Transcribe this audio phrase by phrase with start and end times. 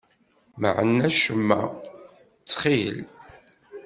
[0.61, 1.61] Mɛen acemma,
[2.41, 2.97] ttxil.